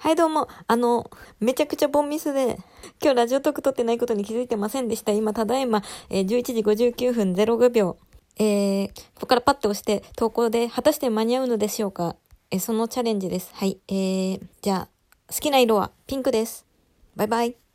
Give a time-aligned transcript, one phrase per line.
[0.00, 0.46] はい、どうも。
[0.68, 2.56] あの、めちゃくちゃボンミスで、
[3.02, 5.10] 今日ラジオトーク撮ってないことに気づいてませんでした。
[5.10, 6.42] 今、ただいま、えー、11
[6.76, 7.96] 時59分05秒。
[8.38, 12.14] えー、ここからパッと押して投稿で、果たして間に合うのでしょうか
[12.52, 13.50] えー、そのチャレンジです。
[13.54, 13.80] はい。
[13.88, 14.88] えー、じゃあ、
[15.34, 16.64] 好きな色はピンクです。
[17.16, 17.67] バイバイ。